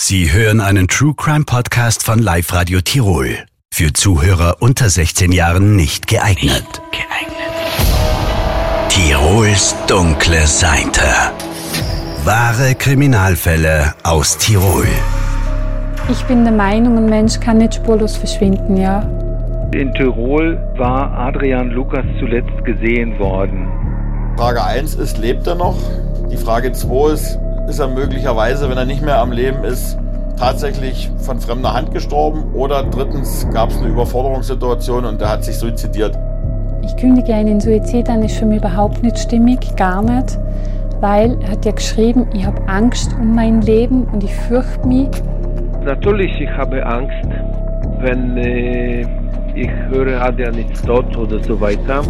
[0.00, 3.30] Sie hören einen True Crime Podcast von Live Radio Tirol.
[3.74, 6.52] Für Zuhörer unter 16 Jahren nicht geeignet.
[6.52, 7.34] Nicht geeignet.
[8.90, 11.02] Tirols dunkle Seite.
[12.24, 14.86] Wahre Kriminalfälle aus Tirol.
[16.08, 19.00] Ich bin der Meinung, ein Mensch kann nicht spurlos verschwinden, ja.
[19.74, 23.66] In Tirol war Adrian Lukas zuletzt gesehen worden.
[24.36, 25.76] Frage 1 ist, lebt er noch?
[26.30, 27.38] Die Frage 2 ist,
[27.68, 29.98] ist er möglicherweise, wenn er nicht mehr am Leben ist,
[30.38, 35.56] tatsächlich von fremder Hand gestorben oder drittens gab es eine Überforderungssituation und er hat sich
[35.56, 36.16] suizidiert.
[36.82, 40.38] Ich kündige einen Suizid an, ist für mich überhaupt nicht stimmig, gar nicht,
[41.00, 45.10] weil er hat ja geschrieben, ich habe Angst um mein Leben und ich fürchte mich.
[45.84, 47.28] Natürlich, ich habe Angst,
[48.00, 49.02] wenn äh,
[49.54, 52.02] ich höre, Adrian ist tot oder so weiter.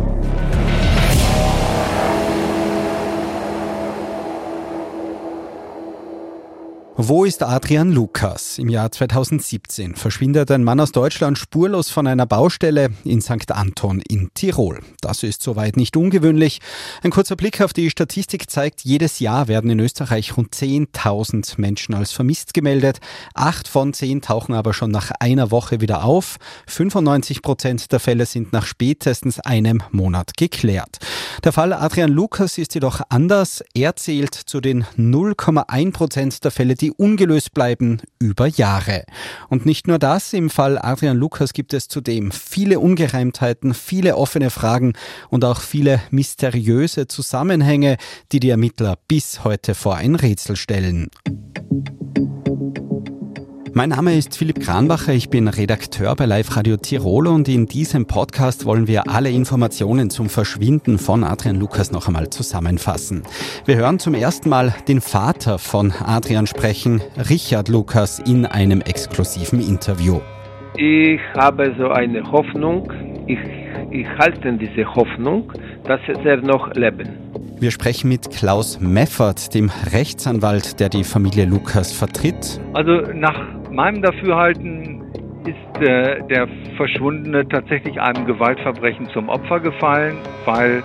[7.01, 8.59] Wo ist Adrian Lukas?
[8.59, 13.53] Im Jahr 2017 verschwindet ein Mann aus Deutschland spurlos von einer Baustelle in St.
[13.53, 14.81] Anton in Tirol.
[15.00, 16.58] Das ist soweit nicht ungewöhnlich.
[17.05, 21.95] Ein kurzer Blick auf die Statistik zeigt, jedes Jahr werden in Österreich rund 10.000 Menschen
[21.95, 22.98] als vermisst gemeldet.
[23.33, 26.39] Acht von zehn tauchen aber schon nach einer Woche wieder auf.
[26.67, 30.98] 95 Prozent der Fälle sind nach spätestens einem Monat geklärt.
[31.45, 33.62] Der Fall Adrian Lukas ist jedoch anders.
[33.73, 39.05] Er zählt zu den 0,1 Prozent der Fälle, die die ungelöst bleiben über Jahre.
[39.50, 44.48] Und nicht nur das, im Fall Adrian Lukas gibt es zudem viele Ungereimtheiten, viele offene
[44.48, 44.95] Fragen
[45.28, 47.98] und auch viele mysteriöse Zusammenhänge,
[48.33, 51.11] die die Ermittler bis heute vor ein Rätsel stellen.
[53.79, 58.07] Mein Name ist Philipp Kranbacher, ich bin Redakteur bei Live Radio Tirol und in diesem
[58.07, 63.23] Podcast wollen wir alle Informationen zum Verschwinden von Adrian Lukas noch einmal zusammenfassen.
[63.67, 69.61] Wir hören zum ersten Mal den Vater von Adrian sprechen, Richard Lukas, in einem exklusiven
[69.61, 70.19] Interview.
[70.77, 72.92] Ich habe so eine Hoffnung,
[73.29, 73.39] ich,
[73.92, 75.53] ich halte diese Hoffnung,
[75.85, 77.29] dass er noch leben.
[77.61, 82.61] Wir sprechen mit Klaus Meffert, dem Rechtsanwalt, der die Familie Lukas vertritt.
[82.73, 85.02] Also nach meinem Dafürhalten
[85.46, 90.83] ist äh, der Verschwundene tatsächlich einem Gewaltverbrechen zum Opfer gefallen, weil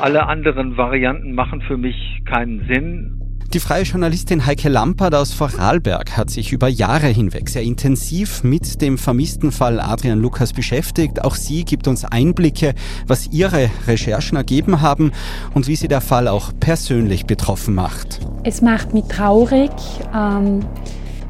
[0.00, 3.20] alle anderen Varianten machen für mich keinen Sinn.
[3.52, 8.82] Die freie Journalistin Heike Lampert aus Vorarlberg hat sich über Jahre hinweg sehr intensiv mit
[8.82, 11.22] dem vermissten Fall Adrian Lukas beschäftigt.
[11.22, 12.74] Auch sie gibt uns Einblicke,
[13.06, 15.12] was ihre Recherchen ergeben haben
[15.54, 18.18] und wie sie der Fall auch persönlich betroffen macht.
[18.42, 19.70] Es macht mich traurig.
[20.12, 20.60] Ähm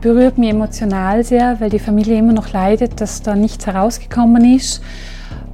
[0.05, 4.83] berührt mich emotional sehr, weil die Familie immer noch leidet, dass da nichts herausgekommen ist.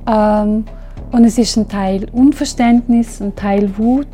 [0.08, 0.64] Ähm,
[1.12, 4.08] und es ist ein Teil Unverständnis, ein Teil Wut.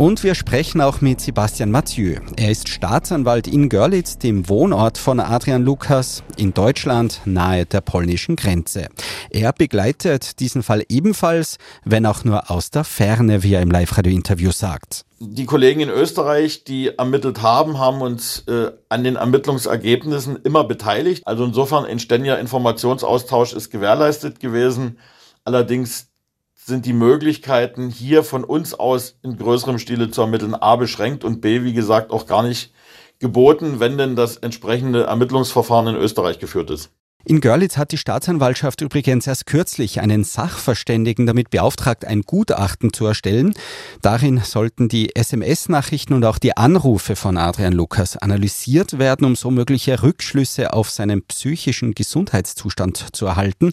[0.00, 2.16] Und wir sprechen auch mit Sebastian Mathieu.
[2.38, 8.34] Er ist Staatsanwalt in Görlitz, dem Wohnort von Adrian Lukas in Deutschland nahe der polnischen
[8.34, 8.88] Grenze.
[9.28, 14.52] Er begleitet diesen Fall ebenfalls, wenn auch nur aus der Ferne, wie er im Live-Radio-Interview
[14.52, 20.64] sagt die Kollegen in Österreich, die ermittelt haben, haben uns äh, an den Ermittlungsergebnissen immer
[20.64, 21.26] beteiligt.
[21.26, 24.96] Also insofern ein ständiger Informationsaustausch ist gewährleistet gewesen.
[25.44, 26.09] Allerdings
[26.66, 31.40] sind die Möglichkeiten hier von uns aus in größerem Stile zu ermitteln A beschränkt und
[31.40, 32.72] B, wie gesagt, auch gar nicht
[33.18, 36.90] geboten, wenn denn das entsprechende Ermittlungsverfahren in Österreich geführt ist.
[37.24, 43.04] In Görlitz hat die Staatsanwaltschaft übrigens erst kürzlich einen Sachverständigen damit beauftragt, ein Gutachten zu
[43.04, 43.52] erstellen.
[44.00, 49.50] Darin sollten die SMS-Nachrichten und auch die Anrufe von Adrian Lukas analysiert werden, um so
[49.50, 53.72] mögliche Rückschlüsse auf seinen psychischen Gesundheitszustand zu erhalten.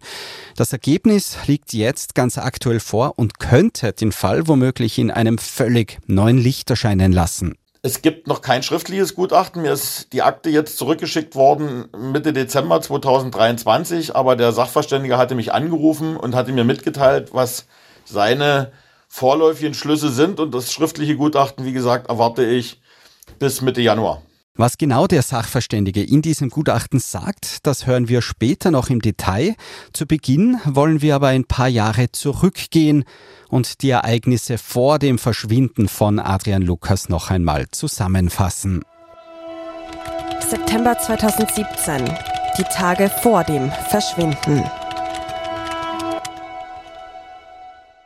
[0.57, 5.99] Das Ergebnis liegt jetzt ganz aktuell vor und könnte den Fall womöglich in einem völlig
[6.05, 7.55] neuen Licht erscheinen lassen.
[7.87, 9.61] Es gibt noch kein schriftliches Gutachten.
[9.61, 15.53] Mir ist die Akte jetzt zurückgeschickt worden Mitte Dezember 2023, aber der Sachverständige hatte mich
[15.53, 17.65] angerufen und hatte mir mitgeteilt, was
[18.03, 18.73] seine
[19.07, 20.41] vorläufigen Schlüsse sind.
[20.41, 22.81] Und das schriftliche Gutachten, wie gesagt, erwarte ich
[23.39, 24.21] bis Mitte Januar.
[24.59, 29.55] Was genau der Sachverständige in diesem Gutachten sagt, das hören wir später noch im Detail.
[29.93, 33.03] Zu Beginn wollen wir aber ein paar Jahre zurückgehen
[33.49, 38.81] und die Ereignisse vor dem Verschwinden von Adrian Lukas noch einmal zusammenfassen.
[40.39, 42.05] September 2017,
[42.57, 44.63] die Tage vor dem Verschwinden.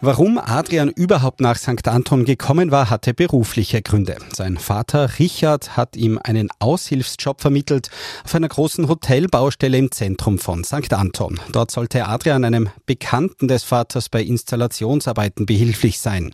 [0.04, 1.88] Warum Adrian überhaupt nach St.
[1.88, 4.18] Anton gekommen war, hatte berufliche Gründe.
[4.34, 7.92] Sein Vater Richard hat ihm einen Aushilfsjob vermittelt
[8.26, 10.92] auf einer großen Hotelbaustelle im Zentrum von St.
[10.92, 11.40] Anton.
[11.52, 16.32] Dort sollte Adrian einem Bekannten des Vaters bei Installationsarbeiten behilflich sein.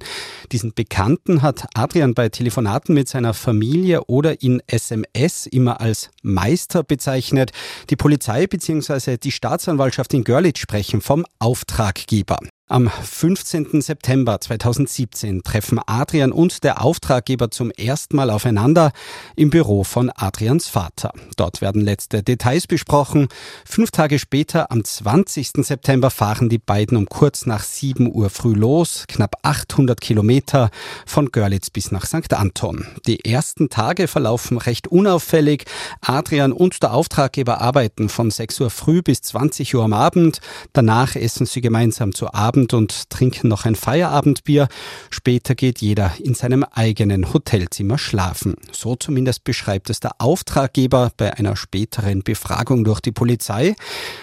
[0.53, 6.83] Diesen Bekannten hat Adrian bei Telefonaten mit seiner Familie oder in SMS immer als Meister
[6.83, 7.51] bezeichnet.
[7.89, 9.17] Die Polizei bzw.
[9.17, 12.37] die Staatsanwaltschaft in Görlitz sprechen vom Auftraggeber.
[12.69, 13.79] Am 15.
[13.79, 18.91] September 2017 treffen Adrian und der Auftraggeber zum ersten Mal aufeinander
[19.37, 21.13] im Büro von Adrians Vater.
[21.37, 23.29] Dort werden letzte Details besprochen.
[23.63, 25.65] Fünf Tage später, am 20.
[25.65, 30.69] September, fahren die beiden um kurz nach 7 Uhr früh los, knapp 800 Kilometer
[31.05, 32.33] von Görlitz bis nach St.
[32.33, 32.85] Anton.
[33.05, 35.63] Die ersten Tage verlaufen recht unauffällig.
[36.01, 40.41] Adrian und der Auftraggeber arbeiten von 6 Uhr früh bis 20 Uhr am Abend.
[40.73, 44.67] Danach essen sie gemeinsam zu Abend Abend und trinken noch ein Feierabendbier.
[45.11, 48.55] Später geht jeder in seinem eigenen Hotelzimmer schlafen.
[48.71, 53.75] So zumindest beschreibt es der Auftraggeber bei einer späteren Befragung durch die Polizei.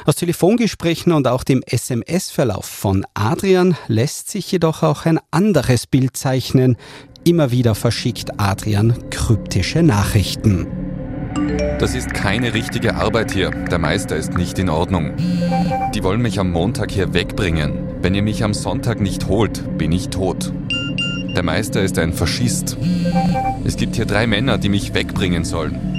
[0.04, 6.16] Aus Telefongesprächen und auch dem SMS-Verlauf von Adrian lässt sich jedoch auch ein anderes Bild
[6.16, 6.76] zeichnen.
[7.22, 10.83] Immer wieder verschickt Adrian kryptische Nachrichten.
[11.78, 13.50] Das ist keine richtige Arbeit hier.
[13.50, 15.14] Der Meister ist nicht in Ordnung.
[15.94, 17.78] Die wollen mich am Montag hier wegbringen.
[18.00, 20.52] Wenn ihr mich am Sonntag nicht holt, bin ich tot.
[21.34, 22.76] Der Meister ist ein Faschist.
[23.64, 25.98] Es gibt hier drei Männer, die mich wegbringen sollen.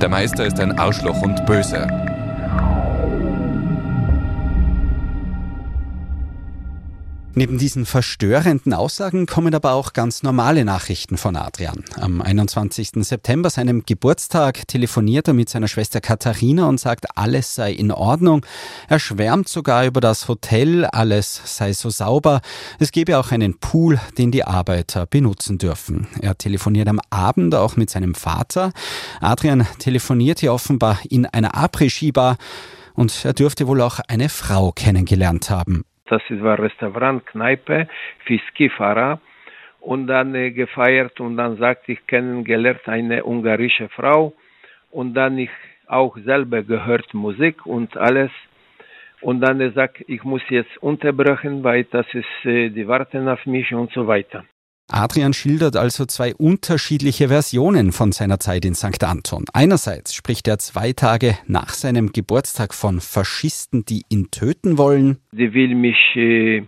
[0.00, 1.86] Der Meister ist ein Arschloch und böse.
[7.34, 11.82] Neben diesen verstörenden Aussagen kommen aber auch ganz normale Nachrichten von Adrian.
[11.98, 12.90] Am 21.
[12.96, 18.44] September, seinem Geburtstag, telefoniert er mit seiner Schwester Katharina und sagt, alles sei in Ordnung.
[18.86, 22.42] Er schwärmt sogar über das Hotel, alles sei so sauber.
[22.78, 26.08] Es gebe auch einen Pool, den die Arbeiter benutzen dürfen.
[26.20, 28.72] Er telefoniert am Abend auch mit seinem Vater.
[29.22, 32.36] Adrian telefoniert hier offenbar in einer Après-Ski-Bar
[32.92, 35.84] und er dürfte wohl auch eine Frau kennengelernt haben.
[36.12, 37.88] Das war Restaurant, Kneipe
[38.26, 39.18] für.
[39.80, 44.34] Und dann äh, gefeiert und dann sagt ich kennengelernt eine ungarische Frau.
[44.90, 45.48] Und dann ich
[45.86, 48.30] auch selber gehört Musik und alles.
[49.22, 53.46] Und dann er sagt ich muss jetzt unterbrechen weil das ist äh, die warten auf
[53.46, 54.44] mich und so weiter
[54.90, 59.02] Adrian schildert also zwei unterschiedliche Versionen von seiner Zeit in St.
[59.04, 59.44] Anton.
[59.52, 65.18] Einerseits spricht er zwei Tage nach seinem Geburtstag von Faschisten, die ihn töten wollen.
[65.32, 66.62] Die will mich äh,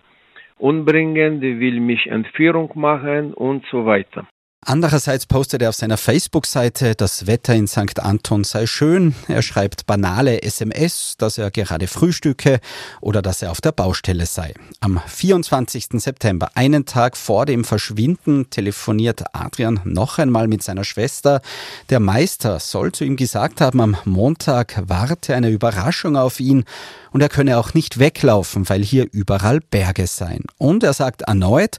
[0.56, 4.26] umbringen, die will mich Entführung machen und so weiter.
[4.66, 8.00] Andererseits postet er auf seiner Facebook-Seite, das Wetter in St.
[8.00, 9.14] Anton sei schön.
[9.28, 12.60] Er schreibt banale SMS, dass er gerade frühstücke
[13.02, 14.54] oder dass er auf der Baustelle sei.
[14.80, 15.88] Am 24.
[16.00, 21.42] September, einen Tag vor dem Verschwinden, telefoniert Adrian noch einmal mit seiner Schwester.
[21.90, 26.64] Der Meister soll zu ihm gesagt haben, am Montag warte eine Überraschung auf ihn
[27.10, 30.44] und er könne auch nicht weglaufen, weil hier überall Berge seien.
[30.58, 31.76] Und er sagt erneut,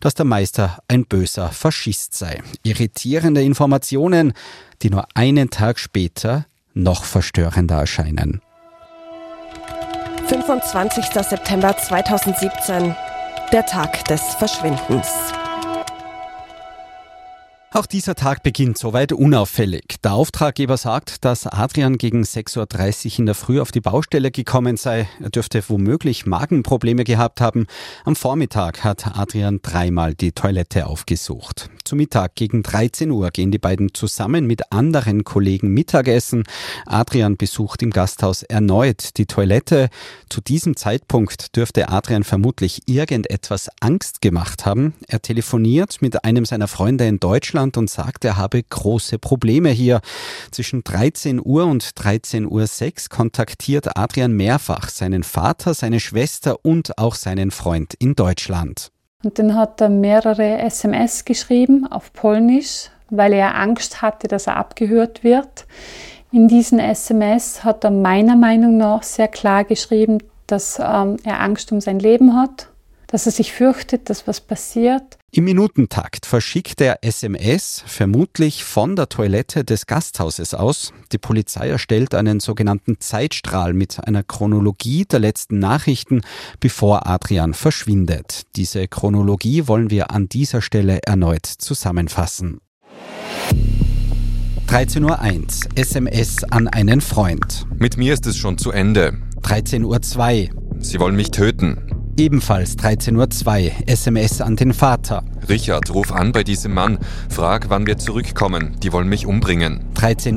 [0.00, 2.27] dass der Meister ein böser Faschist sei.
[2.62, 4.32] Irritierende Informationen,
[4.82, 8.40] die nur einen Tag später noch verstörender erscheinen.
[10.26, 11.06] 25.
[11.06, 12.94] September 2017,
[13.52, 15.08] der Tag des Verschwindens.
[17.70, 19.96] Auch dieser Tag beginnt soweit unauffällig.
[20.02, 24.78] Der Auftraggeber sagt, dass Adrian gegen 6.30 Uhr in der Früh auf die Baustelle gekommen
[24.78, 25.06] sei.
[25.20, 27.66] Er dürfte womöglich Magenprobleme gehabt haben.
[28.06, 31.68] Am Vormittag hat Adrian dreimal die Toilette aufgesucht.
[31.84, 36.44] Zu Mittag gegen 13 Uhr gehen die beiden zusammen mit anderen Kollegen Mittagessen.
[36.86, 39.90] Adrian besucht im Gasthaus erneut die Toilette.
[40.30, 44.94] Zu diesem Zeitpunkt dürfte Adrian vermutlich irgendetwas Angst gemacht haben.
[45.06, 49.70] Er telefoniert mit einem seiner Freunde in Deutschland Deutschland und sagt, er habe große Probleme
[49.70, 50.00] hier.
[50.52, 52.46] Zwischen 13 Uhr und 13.06
[53.10, 58.90] Uhr kontaktiert Adrian mehrfach seinen Vater, seine Schwester und auch seinen Freund in Deutschland.
[59.24, 64.56] Und dann hat er mehrere SMS geschrieben auf Polnisch, weil er Angst hatte, dass er
[64.56, 65.66] abgehört wird.
[66.30, 71.72] In diesen SMS hat er meiner Meinung nach sehr klar geschrieben, dass ähm, er Angst
[71.72, 72.68] um sein Leben hat,
[73.08, 79.10] dass er sich fürchtet, dass was passiert im Minutentakt verschickt er SMS, vermutlich von der
[79.10, 80.94] Toilette des Gasthauses aus.
[81.12, 86.22] Die Polizei erstellt einen sogenannten Zeitstrahl mit einer Chronologie der letzten Nachrichten,
[86.60, 88.44] bevor Adrian verschwindet.
[88.56, 92.60] Diese Chronologie wollen wir an dieser Stelle erneut zusammenfassen.
[94.66, 97.66] 13.01 Uhr SMS an einen Freund.
[97.76, 99.18] Mit mir ist es schon zu Ende.
[99.42, 100.80] 13.02 Uhr.
[100.80, 101.97] Sie wollen mich töten.
[102.18, 105.22] Ebenfalls 13.02 Uhr SMS an den Vater.
[105.48, 106.98] Richard, ruf an bei diesem Mann.
[107.28, 108.76] Frag, wann wir zurückkommen.
[108.82, 109.84] Die wollen mich umbringen.
[109.94, 110.36] 13.03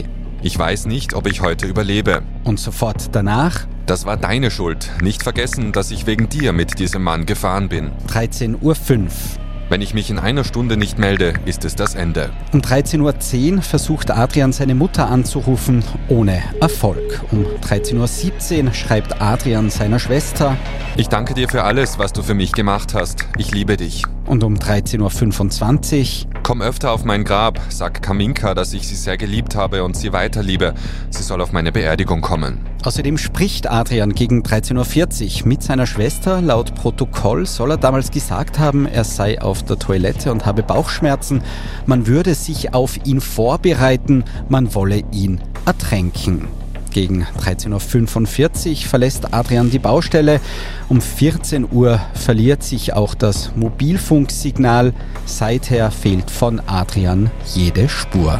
[0.00, 0.04] Uhr.
[0.42, 2.22] Ich weiß nicht, ob ich heute überlebe.
[2.42, 3.68] Und sofort danach?
[3.86, 4.90] Das war deine Schuld.
[5.00, 7.92] Nicht vergessen, dass ich wegen dir mit diesem Mann gefahren bin.
[8.08, 9.41] 13.05 Uhr.
[9.72, 12.28] Wenn ich mich in einer Stunde nicht melde, ist es das Ende.
[12.52, 17.22] Um 13.10 Uhr versucht Adrian seine Mutter anzurufen, ohne Erfolg.
[17.30, 20.58] Um 13.17 Uhr schreibt Adrian seiner Schwester.
[20.98, 23.24] Ich danke dir für alles, was du für mich gemacht hast.
[23.38, 24.02] Ich liebe dich.
[24.26, 29.16] Und um 13.25 Uhr Komm öfter auf mein Grab, sag Kaminka, dass ich sie sehr
[29.16, 30.74] geliebt habe und sie weiterliebe.
[31.10, 32.60] Sie soll auf meine Beerdigung kommen.
[32.84, 36.40] Außerdem spricht Adrian gegen 13.40 Uhr mit seiner Schwester.
[36.40, 41.42] Laut Protokoll soll er damals gesagt haben, er sei auf der Toilette und habe Bauchschmerzen.
[41.86, 46.48] Man würde sich auf ihn vorbereiten, man wolle ihn ertränken.
[46.92, 50.40] Gegen 13.45 Uhr verlässt Adrian die Baustelle.
[50.88, 54.92] Um 14 Uhr verliert sich auch das Mobilfunksignal.
[55.24, 58.38] Seither fehlt von Adrian jede Spur.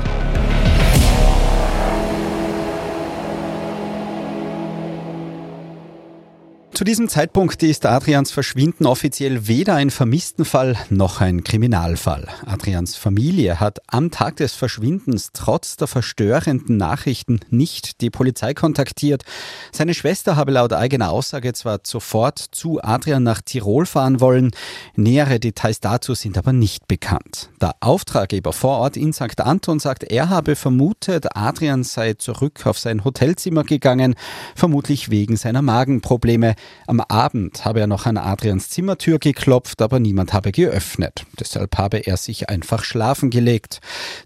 [6.83, 12.27] Zu diesem Zeitpunkt ist Adrians Verschwinden offiziell weder ein Vermisstenfall noch ein Kriminalfall.
[12.45, 19.23] Adrians Familie hat am Tag des Verschwindens trotz der verstörenden Nachrichten nicht die Polizei kontaktiert.
[19.71, 24.51] Seine Schwester habe laut eigener Aussage zwar sofort zu Adrian nach Tirol fahren wollen,
[24.97, 27.51] nähere Details dazu sind aber nicht bekannt.
[27.61, 29.41] Der Auftraggeber vor Ort in St.
[29.41, 34.17] Anton sagt, er habe vermutet, Adrian sei zurück auf sein Hotelzimmer gegangen,
[34.57, 36.57] vermutlich wegen seiner Magenprobleme.
[36.87, 41.25] Am Abend habe er noch an Adrians Zimmertür geklopft, aber niemand habe geöffnet.
[41.38, 43.81] Deshalb habe er sich einfach schlafen gelegt.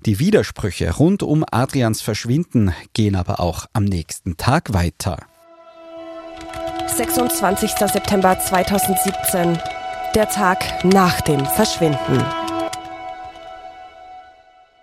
[0.04, 5.18] Die Widersprüche rund um Adrians Verschwinden gehen aber auch am nächsten Tag weiter.
[6.86, 7.72] 26.
[7.72, 9.58] September 2017,
[10.14, 12.45] der Tag nach dem Verschwinden.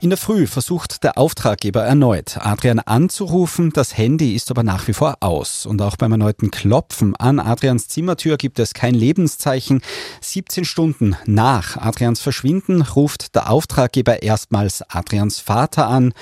[0.04, 3.72] In der Früh versucht der Auftraggeber erneut, Adrian anzurufen.
[3.74, 5.66] Das Handy ist aber nach wie vor aus.
[5.66, 9.80] Und auch beim erneuten Klopfen an Adrians Zimmertür gibt es kein Lebenszeichen.
[10.20, 16.14] 17 Stunden nach Adrians Verschwinden ruft der Auftraggeber erstmals Adrians Vater an,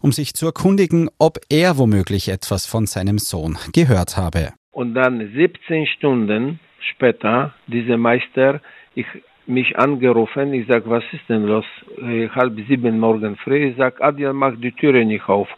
[0.00, 4.54] um sich zu erkundigen, ob er womöglich etwas von seinem Sohn gehört habe.
[4.70, 8.62] Und dann 17 Stunden später, dieser Meister,
[8.94, 9.04] ich
[9.48, 10.52] mich angerufen.
[10.52, 11.64] Ich sage, was ist denn los?
[11.98, 13.68] Äh, halb sieben morgen früh.
[13.70, 15.48] Ich sage, Adrian macht die Türe nicht auf.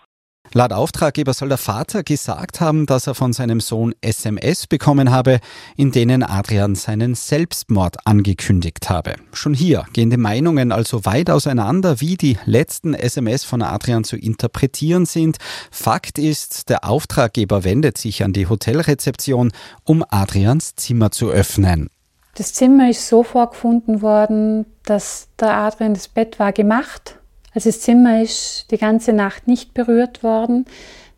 [0.54, 5.40] Laut Auftraggeber soll der Vater gesagt haben, dass er von seinem Sohn SMS bekommen habe,
[5.76, 9.16] in denen Adrian seinen Selbstmord angekündigt habe.
[9.35, 14.16] Schon hier gehen die Meinungen also weit auseinander, wie die letzten SMS von Adrian zu
[14.16, 15.37] interpretieren sind.
[15.71, 19.52] Fakt ist, der Auftraggeber wendet sich an die Hotelrezeption,
[19.85, 21.90] um Adrians Zimmer zu öffnen.
[22.35, 27.18] Das Zimmer ist so vorgefunden worden, dass der Adrian das Bett war gemacht.
[27.54, 30.66] Also das Zimmer ist die ganze Nacht nicht berührt worden.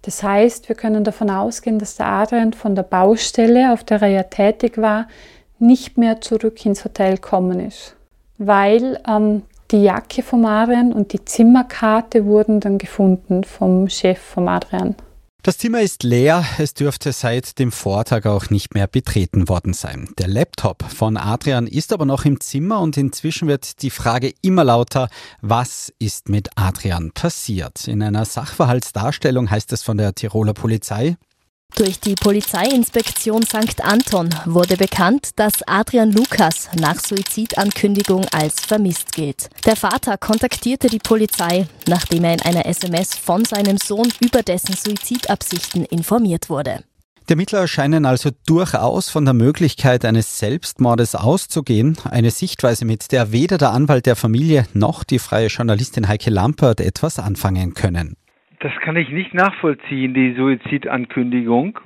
[0.03, 4.09] Das heißt, wir können davon ausgehen, dass der Adrian von der Baustelle, auf der er
[4.09, 5.09] ja tätig war,
[5.59, 7.97] nicht mehr zurück ins Hotel kommen ist.
[8.39, 14.49] Weil ähm, die Jacke vom Adrian und die Zimmerkarte wurden dann gefunden vom Chef vom
[14.49, 14.97] Adrian.
[15.43, 20.11] Das Zimmer ist leer, es dürfte seit dem Vortag auch nicht mehr betreten worden sein.
[20.19, 24.65] Der Laptop von Adrian ist aber noch im Zimmer und inzwischen wird die Frage immer
[24.65, 25.09] lauter,
[25.41, 27.89] was ist mit Adrian passiert?
[27.89, 31.17] In einer Sachverhaltsdarstellung heißt es von der Tiroler Polizei,
[31.77, 33.83] durch die Polizeiinspektion St.
[33.83, 39.49] Anton wurde bekannt, dass Adrian Lukas nach Suizidankündigung als vermisst gilt.
[39.67, 44.75] Der Vater kontaktierte die Polizei, nachdem er in einer SMS von seinem Sohn über dessen
[44.75, 46.85] Suizidabsichten informiert wurde.
[47.31, 51.97] Die Ermittler scheinen also durchaus von der Möglichkeit eines Selbstmordes auszugehen.
[52.03, 56.81] Eine Sichtweise, mit der weder der Anwalt der Familie noch die freie Journalistin Heike Lampert
[56.81, 58.17] etwas anfangen können.
[58.61, 61.79] Das kann ich nicht nachvollziehen, die Suizidankündigung,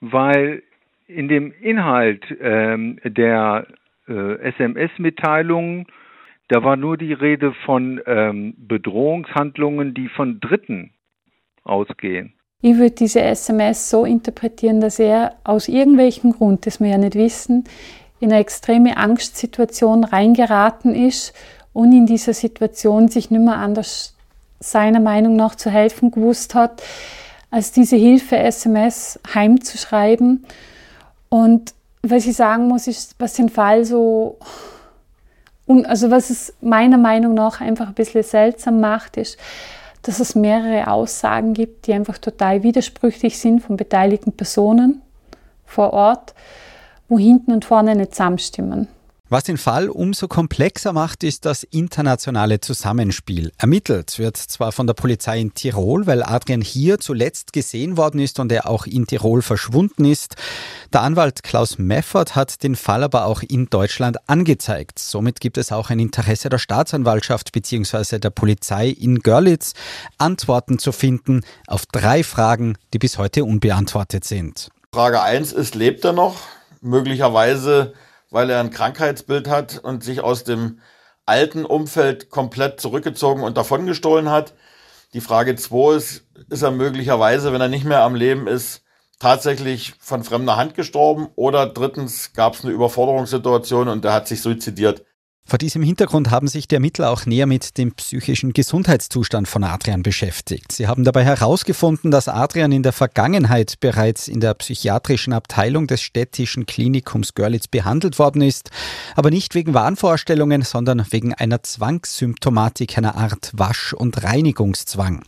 [0.00, 0.62] weil
[1.08, 3.66] in dem Inhalt ähm, der
[4.08, 5.86] äh, SMS-Mitteilungen,
[6.48, 10.92] da war nur die Rede von ähm, Bedrohungshandlungen, die von Dritten
[11.64, 12.34] ausgehen.
[12.60, 17.16] Ich würde diese SMS so interpretieren, dass er aus irgendwelchem Grund, das wir ja nicht
[17.16, 17.64] wissen,
[18.20, 21.34] in eine extreme Angstsituation reingeraten ist
[21.72, 24.16] und in dieser Situation sich nicht mehr anders
[24.62, 26.82] seiner Meinung nach zu helfen gewusst hat,
[27.50, 30.44] als diese Hilfe-SMS heimzuschreiben.
[31.28, 34.38] Und was ich sagen muss, ist, was den Fall so,
[35.66, 39.38] also was es meiner Meinung nach einfach ein bisschen seltsam macht, ist,
[40.02, 45.02] dass es mehrere Aussagen gibt, die einfach total widersprüchlich sind von beteiligten Personen
[45.64, 46.34] vor Ort,
[47.08, 48.88] wo hinten und vorne nicht zusammenstimmen.
[49.32, 53.50] Was den Fall umso komplexer macht, ist das internationale Zusammenspiel.
[53.56, 58.38] Ermittelt wird zwar von der Polizei in Tirol, weil Adrian hier zuletzt gesehen worden ist
[58.40, 60.36] und er auch in Tirol verschwunden ist.
[60.92, 64.98] Der Anwalt Klaus Meffert hat den Fall aber auch in Deutschland angezeigt.
[64.98, 68.18] Somit gibt es auch ein Interesse der Staatsanwaltschaft bzw.
[68.18, 69.72] der Polizei in Görlitz,
[70.18, 74.68] Antworten zu finden auf drei Fragen, die bis heute unbeantwortet sind.
[74.92, 76.36] Frage 1 ist, lebt er noch?
[76.82, 77.94] Möglicherweise
[78.32, 80.80] weil er ein Krankheitsbild hat und sich aus dem
[81.26, 84.54] alten Umfeld komplett zurückgezogen und davongestohlen hat.
[85.12, 88.82] Die Frage 2 ist, ist er möglicherweise, wenn er nicht mehr am Leben ist,
[89.20, 94.40] tatsächlich von fremder Hand gestorben oder drittens gab es eine Überforderungssituation und er hat sich
[94.40, 95.04] suizidiert.
[95.44, 100.02] Vor diesem Hintergrund haben sich die Ermittler auch näher mit dem psychischen Gesundheitszustand von Adrian
[100.02, 100.72] beschäftigt.
[100.72, 106.00] Sie haben dabei herausgefunden, dass Adrian in der Vergangenheit bereits in der psychiatrischen Abteilung des
[106.00, 108.70] städtischen Klinikums Görlitz behandelt worden ist,
[109.14, 115.22] aber nicht wegen Wahnvorstellungen, sondern wegen einer Zwangssymptomatik, einer Art Wasch- und Reinigungszwang.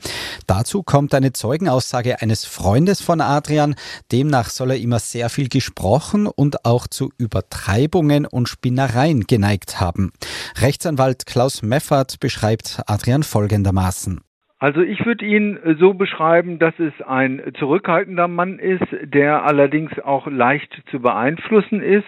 [0.47, 3.75] Dazu kommt eine Zeugenaussage eines Freundes von Adrian.
[4.11, 10.04] Demnach soll er immer sehr viel gesprochen und auch zu Übertreibungen und Spinnereien geneigt haben
[10.05, 10.13] haben.
[10.61, 14.21] Rechtsanwalt Klaus Meffert beschreibt Adrian folgendermaßen.
[14.59, 20.27] Also ich würde ihn so beschreiben, dass es ein zurückhaltender Mann ist, der allerdings auch
[20.27, 22.07] leicht zu beeinflussen ist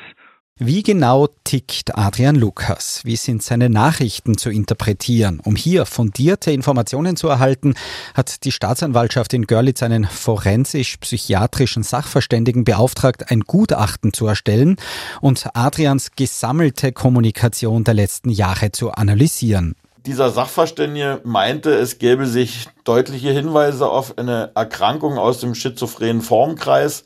[0.58, 3.02] wie genau tickt Adrian Lukas?
[3.04, 5.38] Wie sind seine Nachrichten zu interpretieren?
[5.44, 7.74] Um hier fundierte Informationen zu erhalten,
[8.14, 14.76] hat die Staatsanwaltschaft in Görlitz einen forensisch-psychiatrischen Sachverständigen beauftragt, ein Gutachten zu erstellen
[15.20, 19.76] und Adrians gesammelte Kommunikation der letzten Jahre zu analysieren.
[20.06, 27.04] Dieser Sachverständige meinte, es gäbe sich deutliche Hinweise auf eine Erkrankung aus dem schizophrenen Formkreis,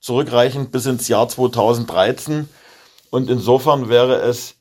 [0.00, 2.48] zurückreichend bis ins Jahr 2013
[3.10, 4.56] und insofern wäre es,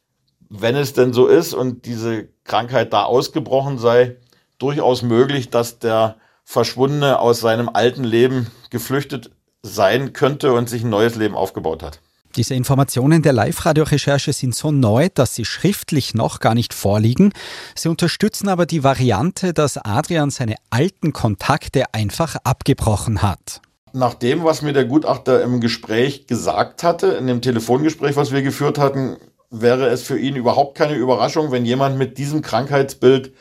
[0.50, 4.18] wenn es denn so ist und diese Krankheit da ausgebrochen sei,
[4.58, 9.32] durchaus möglich, dass der Verschwundene aus seinem alten Leben geflüchtet
[9.64, 12.00] sein könnte und sich ein neues Leben aufgebaut hat.
[12.38, 17.34] Diese Informationen der Live-Radio-Recherche sind so neu, dass sie schriftlich noch gar nicht vorliegen.
[17.74, 23.62] Sie unterstützen aber die Variante, dass Adrian seine alten Kontakte einfach abgebrochen hat.
[23.94, 28.42] Nach dem, was mir der Gutachter im Gespräch gesagt hatte, in dem Telefongespräch, was wir
[28.42, 29.18] geführt hatten,
[29.50, 33.34] wäre es für ihn überhaupt keine Überraschung, wenn jemand mit diesem Krankheitsbild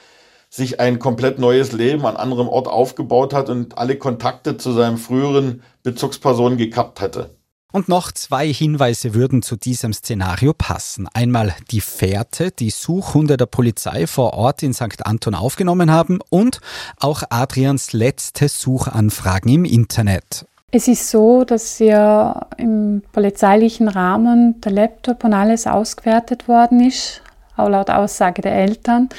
[0.48, 4.98] sich ein komplett neues Leben an anderem Ort aufgebaut hat und alle Kontakte zu seinem
[4.98, 7.35] früheren Bezugsperson gekappt hätte.
[7.76, 11.10] Und noch zwei Hinweise würden zu diesem Szenario passen.
[11.12, 15.04] Einmal die Fährte, die Suchhunde der Polizei vor Ort in St.
[15.04, 16.62] Anton aufgenommen haben und
[16.98, 20.46] auch Adrians letzte Suchanfragen im Internet.
[20.70, 27.20] Es ist so, dass ja im polizeilichen Rahmen der Laptop und alles ausgewertet worden ist,
[27.58, 29.10] auch laut Aussage der Eltern.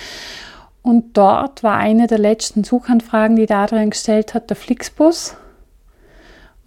[0.82, 5.36] Und dort war eine der letzten Suchanfragen, die der Adrian gestellt hat, der Flixbus.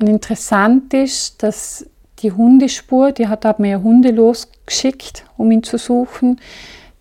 [0.01, 1.87] Und interessant ist, dass
[2.21, 6.41] die Hundespur, die hat aber mehr Hunde losgeschickt, um ihn zu suchen.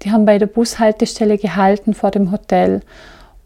[0.02, 2.82] Die haben bei der Bushaltestelle gehalten vor dem Hotel.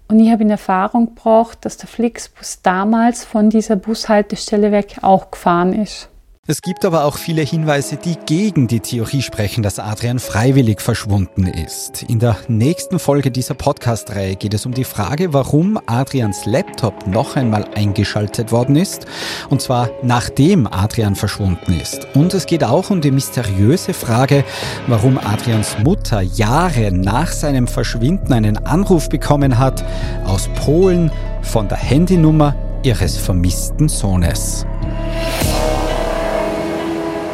[0.08, 5.32] Und ich habe in Erfahrung gebracht, dass der Flixbus damals von dieser Bushaltestelle weg auch
[5.32, 6.10] gefahren ist.
[6.46, 11.48] Es gibt aber auch viele Hinweise, die gegen die Theorie sprechen, dass Adrian freiwillig verschwunden
[11.48, 12.04] ist.
[12.04, 17.38] In der nächsten Folge dieser Podcast-Reihe geht es um die Frage, warum Adrians Laptop noch
[17.38, 19.06] einmal eingeschaltet worden ist,
[19.50, 22.08] und zwar nachdem Adrian verschwunden ist.
[22.14, 24.44] Und es geht auch um die mysteriöse Frage,
[24.88, 29.82] warum Adrians Mutter Jahre nach seinem Verschwinden einen Anruf bekommen hat
[30.26, 31.10] aus Polen
[31.42, 32.54] von der Handynummer
[32.84, 34.66] ihres vermissten Sohnes.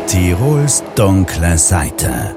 [0.09, 2.35] Tirols dunkle Seite.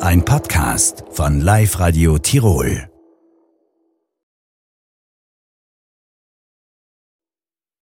[0.00, 2.91] Ein Podcast von Live Radio Tirol.